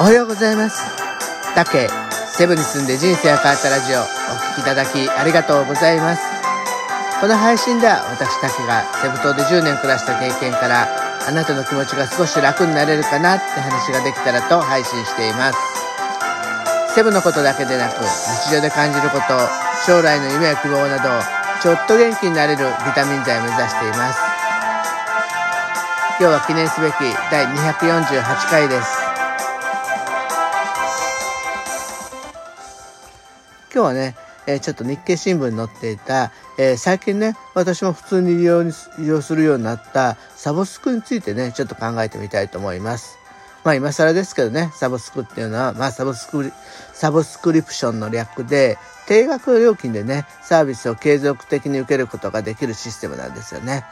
[0.00, 0.80] おはようございます。
[1.54, 1.86] タケ、
[2.32, 4.02] セブに住んで人生が変わったラジオ、お
[4.56, 6.22] 聴きいただきありがとうございます。
[7.20, 10.88] この配信では私タケがセブ島で10年暮らした経験から、
[11.28, 15.58] あなたの気持ちが少し楽になれるかなって話ができたらと配信しています。
[16.94, 19.36] セブのことだけでなく、日常で感じること、
[19.84, 21.10] 将来の夢や希望など、
[21.60, 24.18] ちょっと元気になれるビタミン剤を目指しています。
[26.18, 26.94] 今日は記念すべき
[27.30, 28.99] 第248回です。
[33.72, 34.16] 今日はね、
[34.48, 43.16] えーちょっと日経新聞に載っていた、えー最近ね、私も普通に利用に利用するようになったサブスクについてね、ちょっと考えてみたいと思います。
[43.62, 46.52] まあ今更ですけどね、サブスクっていうのは、まあサブスクリ、
[46.92, 53.84] サブスクリプションの略で、定額料金でね、サービスを継続的に受けることができるシステムなんですよね。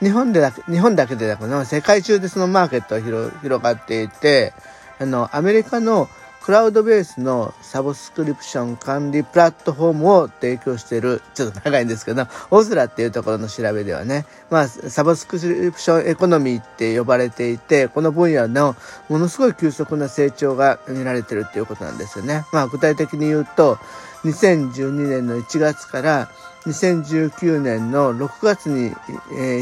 [0.00, 4.54] 日本でだけ、日本だけでなく、世界中でそのマーケットが広広がっていて、
[5.00, 6.08] あの、アメリカの
[6.46, 18.76] クラウドベースのサブスクリプション管理プラットフォームを提供している、ちょっと長いんですけど、 Zuora っていうところの調べではね、まあ、サブスクリプションエコノミーって呼ばれていて、この分野の
[19.08, 22.44] ものすごい急速な成長が見られてるっていうことなんですよね。
[22.52, 23.80] まあ、具体的に言うと、
[24.22, 26.28] 2012年の1月から
[26.64, 28.94] 2019年の6月に、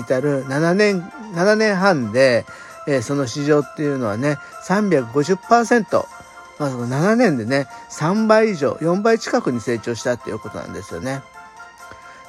[0.01, 1.01] 至る7年、
[1.33, 2.45] 7年半で、
[2.87, 6.05] えーその市場っていうのはね、350%、
[6.59, 11.23] まあ、その7年でね、3倍以上、4倍近くに成長したっていうことなんですよね。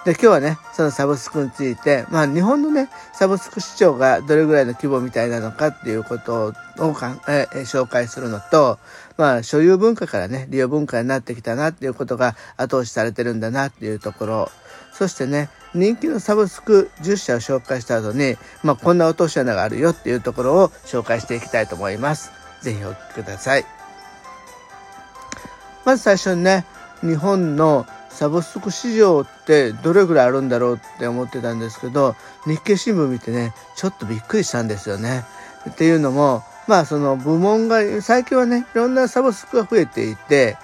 [0.06, 8.78] で、今日はね、そのサブスクについて、まあ日本のね、サブスク市場がどれぐらいの規模みたいなのかっていうことをかえ紹介するのと、
[9.18, 14.52] まあ所有文化からね、利用文化になってきたなっていうことが後押しされてるんだなっていうところ、
[14.94, 22.32] そしてね、人気のサブスク10社を紹介した後に、まあこんな落とし穴があるよっていうところを紹介していきたいと思います。
[22.62, 23.75] ぜひお聞きください。
[25.86, 26.66] まず最初にね、
[27.02, 32.16] 日本のサブスク市場ってどれぐらいあるんだろうって思ってたんですけど、
[32.46, 35.24] 日経新聞見てね、ちょっとびっくりしたんですよね。
[35.70, 40.58] っていうのも、まあその部門が、最近はね、いろんなサブスクが増えていて、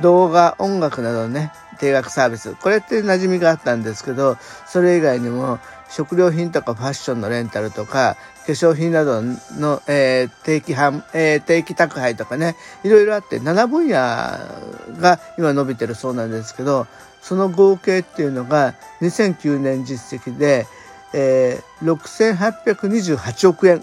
[0.00, 2.54] 動画、音楽などね、定額サービス。
[2.54, 4.36] これって馴染みがあったんですけど、
[4.66, 5.58] それ以外にも、
[5.90, 16.86] 食料品とかファッションのレンタルとか、化粧品などの、えー定期販、えー定期宅配とかね、いろいろあって、7分野が今伸びてるそうなんですけど、
[17.22, 20.66] その合計っていうのが2009年実績で、
[21.12, 23.82] えー6828億円っ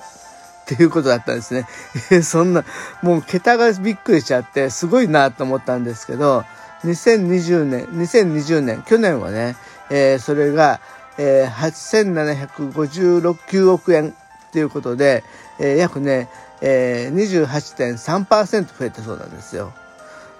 [0.66, 1.66] ていうことだったんですね。
[2.24, 2.64] そんな、
[3.02, 6.46] もう桁がびっくりしちゃって、すごいなと思ったんですけど、
[6.84, 9.56] 2020年、2020年、去年はね、
[9.90, 10.80] えーそれが、
[11.18, 14.14] えー8759億円っ
[14.52, 15.24] ていうことで、
[15.60, 16.30] えー約ね、
[16.62, 19.74] えー28.3%増えてそうなんですよ。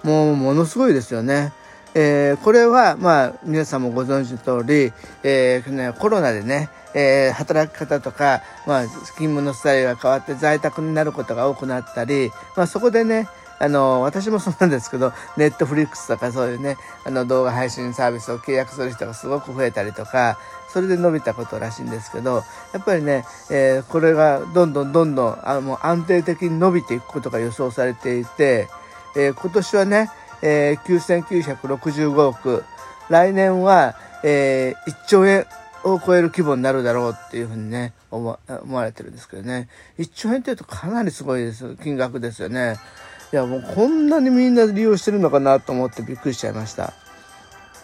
[0.02, 1.52] もうものすごいですよね。
[1.94, 4.92] えーこれは、まあ、皆さんもご存知の通り、
[5.22, 13.28] えーね、コロナでね、えー働き方とか、まあ、勤務のスタイルが変わって在宅になることが多くなったり、まあ、そこでね、
[13.58, 20.38] あの、私もそうなんですけど、ネットフリックスとかそういうね、あの動画配信サービスを契約する人がすごく増えたりとか、
[20.72, 22.42] それで伸びたことらしいんですけど、
[22.72, 28.68] やっぱりね、えーこれがどんどんどんどんあもう安定的に伸びていくことが予想されていて、
[29.16, 32.64] えー今年はね、えー9965億、
[33.10, 35.46] 来年は、えー1兆円
[35.84, 38.38] を超える規模になるだろうっていうふうにね、思
[38.70, 39.68] われてるんですけどね。
[39.98, 42.78] 1兆円って言うとかなりすごいです、金額ですよね。
[43.32, 46.86] いや、もうこんなにみんな利用してるのかなと思ってびっくりしちゃいました。
[46.86, 46.92] っ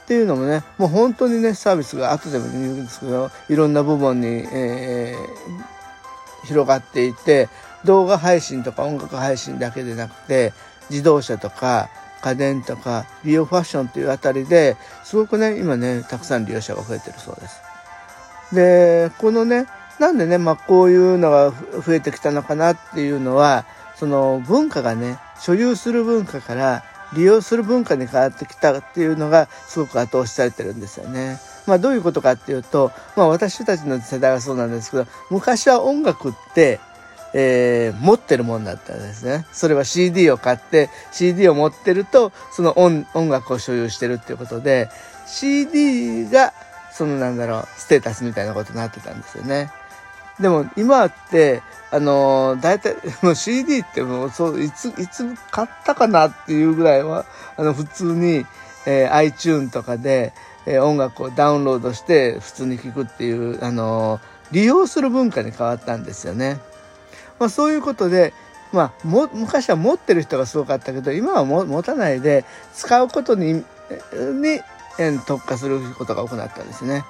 [0.06, 5.78] ていうのもね、もう本当にね、サービスが後でも言うんですけど、いろんな部門に、えー
[6.44, 7.48] 広がっていて、
[7.84, 10.52] 動画配信とか音楽配信だけでなくて、
[10.90, 11.90] 自動車とか
[12.22, 17.60] 家電とか美容ファッションというあたりですごくね、今ね、たくさん利用者が増えてるそうです。
[18.52, 19.66] で、このね、
[19.98, 23.66] なんでね、まあこういうのが増えてきたのかなっていうのは、
[23.98, 26.84] その文化がね、所有する文化から
[27.14, 31.38] 利用する文化に変わってきたっていうのがすごく後押しされてるんですよね。
[31.66, 36.80] まあどういうことかっていうと、まあ私たちの世代はそうなんですけど、昔は音楽って、
[37.34, 39.46] えー持ってるもんだったんですね。
[39.52, 44.88] それは CD を買って CD を持ってるとその音楽を所有してるっていうことで
[45.26, 46.54] CD が
[46.90, 49.70] そのなんだろうステータスみたいなことになってたんですよね。
[50.40, 57.24] でも今ってあのー、大体 もう CD ってもうそういついつ買ったかなっていうぐらいは
[57.56, 58.46] あの普通に、
[58.86, 60.32] えー iTune とかで、
[60.66, 64.20] えー音楽をダウンロードして普通に聴くっていうあのー
[64.50, 66.58] 利用する文化に変わったんですよね。
[67.38, 68.32] まあ、そういうことで
[68.72, 72.44] まあ、も昔は持ってる人がすごかったけど今はも持たないで
[72.74, 73.64] 使うことにに
[75.26, 77.04] 特化することが多くなったんですね。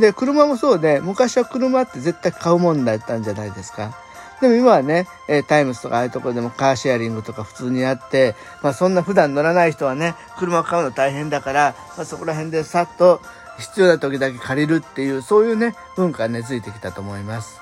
[0.00, 3.96] で車もそうで昔は車って絶対買うもんだったんじゃないですか。
[4.40, 13.20] でも今はね、えタイムズとかああいうところでもカーシェアリングとか普通にあって、まあそんな普段乗らない人はね、車を買うの大変だから、まあ、そこら辺でさっと
[13.58, 17.60] 必要な時だけ借りるっていう、そういうね、文化が根付いてきたと思います。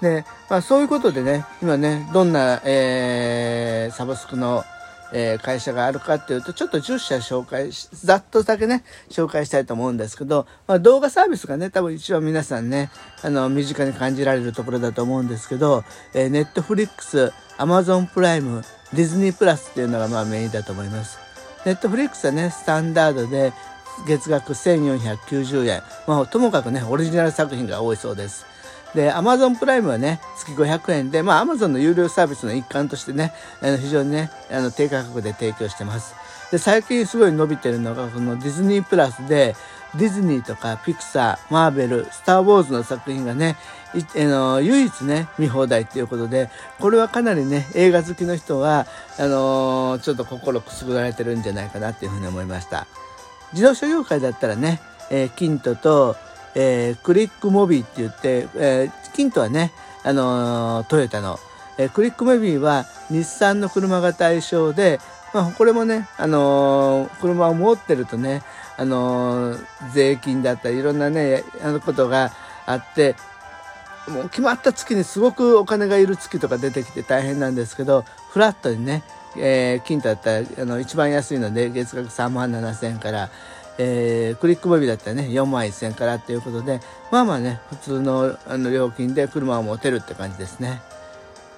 [0.00, 4.64] で、まあそういうことでね、今ね、どんな、えー、サブスクの、
[5.16, 12.90] えー、会社があるかっていうと、ちょっと10社紹介し、ざっとだけね、紹介したいと思うんですけど、まあ動画サービスがね、多分一番皆さんね、
[13.22, 15.84] あの、身近に感じられるところだと思うんですけど、
[16.14, 21.18] えー、ネットフリックス、アマゾンプライム、ディズニープラスっていうのがまあメインだと思います。
[21.64, 23.52] ネットフリックスはね、スタンダードで
[24.08, 25.82] 月額1490円。
[26.08, 28.46] まあ、ともかくね、オリジナル作品が多いそうです。
[28.94, 36.14] で、Amazon プライムはね、月500円で、まあ Amazon の有料サービスの一環としてね、あの非常にね、あの低価格で提供してます。
[36.50, 39.56] で、最近すごい伸びてるのが、このディズニープラスで、
[39.96, 43.56] ディズニーとかピクサー、マーベル、スター・ウォーズの作品がね、
[43.94, 46.50] あの唯一ね、見放題っていうことで、
[46.80, 48.86] これはかなりね、映画好きの人は、
[49.18, 52.86] あのー、ちょっと心くすぐられてるんじゃないかなっていうふうに思いました。
[53.52, 54.80] 自動車業界だったらね、
[55.10, 56.16] えー、キントと、
[56.54, 59.72] えー、クリックモビーって言って、えー、キントはね、
[60.02, 61.38] あのー、トヨタの、
[61.78, 65.00] えー、クリックモビーは日産の車が対象で、
[65.32, 68.42] まあ、これもね、あのー、車を持ってるとね、
[68.76, 72.32] あのー、税金だったりいろんなね、あのことが
[72.66, 73.16] あって、
[74.08, 79.02] もう決まった月にすごくお金がいる月とか出てきて大変なんですけど、フラットにね、
[79.36, 83.30] えー、金だったらあの一番安いので月額3万7000円から、
[83.78, 86.80] えー、クリックモビだったらね、4万1000円からっていうことで、
[87.10, 90.80] まあまあね、普通のあの料金で車を持てるって感じですね。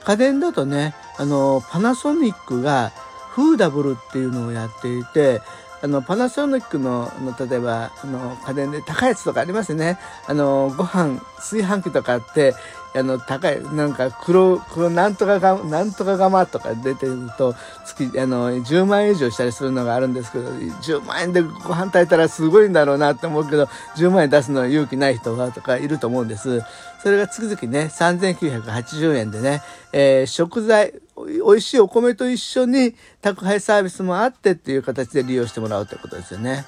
[0.04, 2.92] 家電だとね、あの、パナソニックが
[3.30, 5.40] フーダブルっていうのをやっていて、
[5.82, 9.98] あの、パナソニックの、の例えば、あの、家電で高いやつとかありますね。
[10.26, 12.54] あの、ご飯、炊飯器とかって、
[12.96, 17.54] あの、高い、なんか黒、黒なんとかが、なんとか釜とか出てると、
[17.84, 26.62] 月、あの、10万円以上したりするのがあるんですけど、10万円でご飯炊いたらすごいんだろうなって思うけど、10万円出すのは勇気ない人がとかいると思うんです。
[27.02, 29.62] それが月々ね、3980円でね、
[29.92, 36.64] えー、食材、美味しいお米と一緒に宅配サービスもあってっていう形で利用してもらうってことですよね。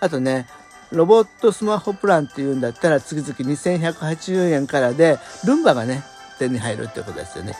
[0.00, 0.46] あとね、
[0.92, 6.02] ロボットスマホプランっていうんだったら次々2180円からで、ルンバがね、
[6.38, 7.56] 手に入るってことですよね。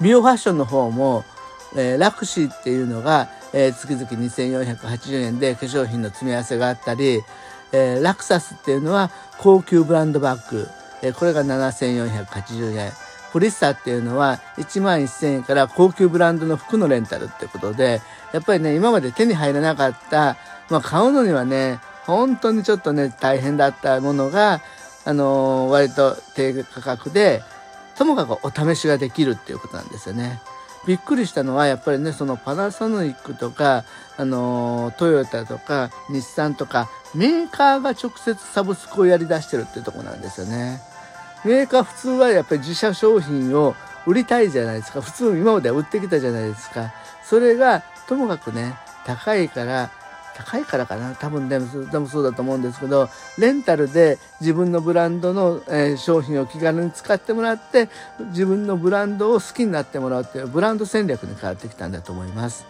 [0.00, 1.24] 美容ファッションの方も、
[1.76, 7.22] えー、ラクシーっていうのが、えー、月々2480円で化粧品の詰め合わせがあったり、
[7.72, 10.68] えー、ラクサスっていうのは高級ブランドバッグ、
[11.02, 12.92] えー、これが7480円。
[13.32, 18.00] プリッサっていうのは1万1000円から高級ブランドの服のレンタルってことで、
[18.32, 20.36] やっぱりね、今まで手に入らなかった、
[20.70, 24.62] まあ買うのにはね、本当にちょっとね、大変だったものが、
[25.04, 27.42] あのー、割と低価格で、
[27.98, 30.40] ともかくお試しができるっていうことなんですよね。
[30.86, 33.84] びっくりしたのは、やっぱりね、そのパナソニックとか、
[34.16, 40.80] あの、トヨタとか、日産とか、メーカーが直接サブスクをやり出してるっていうとこなんですよね。
[41.44, 43.74] メーカー普通はやっぱり自社商品を
[44.06, 45.02] 売りたいじゃないですか。
[45.02, 46.94] 普通今までは売ってきたじゃないですか。
[47.22, 48.74] それが、ともかくね、
[49.04, 49.90] 高いから、
[50.38, 57.88] 高いからかな多分でもそうだと思うんですけどレンタルで自分のブランドの、え、商品を気軽に使ってもらって
[58.30, 62.66] 自分のブランドを好きになってもらうっていうブランド戦略に変わってきたんだと思います。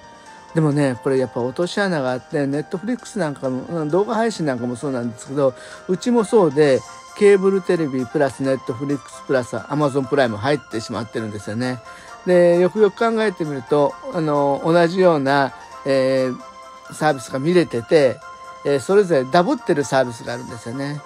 [0.55, 5.55] でもねこれやっぱ落とし穴があってネットフリックスなんかも動画配信なんかもそうなんですけど
[5.89, 6.81] うちもそうで
[7.19, 11.81] ケーブルテレビプラスネットフリックスプラスアマゾンプライム入ってしまってるんですよね。
[12.27, 15.53] でよくよく考えてみるとあの同じような、
[15.85, 16.48] えー
[16.92, 18.18] サービスが見れてて、
[18.64, 21.00] え、それぞれダブってるサービスがあるんですよね。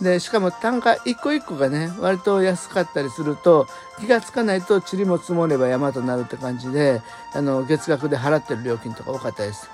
[0.00, 3.66] で、しかも単価一個一個がね、割と安かったりすると、
[3.98, 7.02] 気がつかないと塵も積もれば山となるって感じで、
[7.34, 9.68] あの、月額で払ってる料金とか多かったです。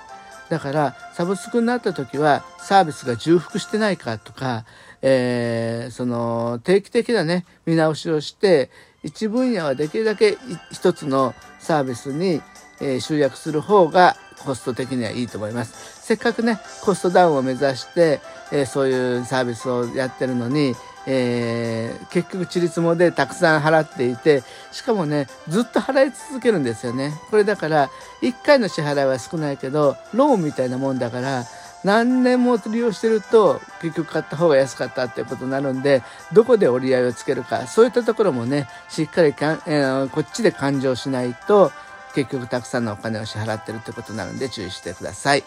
[0.49, 4.65] だから、サブスクになった時は、サービスが重複してないかとか、
[5.01, 8.69] えー、その、定期的なね、見直しをして、
[9.03, 10.37] 一分野はできるだけ
[10.71, 12.41] 一つのサービスに、
[12.81, 16.05] え、集約する方がコスト的にはいいと思います。
[16.05, 27.13] せっかくね、コストダウンを目指して、え、そういうサービスをやってるのに、えー、結局、ちりつもでたくさん払っていて、しかもね、ずっと払い続けるんですよね。
[27.29, 27.89] これだから、
[28.21, 31.45] 1回の支払いは少ないけど、ローンみたいなもんだから、
[31.83, 36.03] 何年も利用してると結局買った方が安かったっていうことになるんで
[36.33, 41.71] どこで折り合いをつけるかそういったところもねしっかりかん、えー、こっちで勘定しないと
[42.15, 45.43] 結局たくさんのお金を支払ってるってことになるんで注意してください。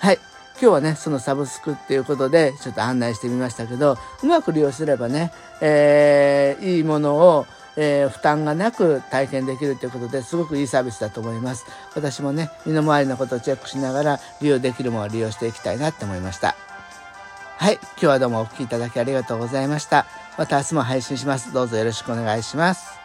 [0.00, 0.18] はい。
[0.60, 11.64] 今日はね、そのサブスクっていうことでちょっと案内してみましたけど、うまく利用すればね、えー、いいものを、えー、負担がなく体験できるということですごくいいサービスだと思います。
[11.94, 16.54] 私もね、身の回りのことをチェックしながら利用できるものを利用していきたいなって思いました。
[17.56, 17.74] はい。
[17.74, 20.06] 今日はどうもお聴きいただきありがとうございました。
[20.36, 21.52] また明日も配信します。
[21.52, 23.01] どうぞよろしくお願いします。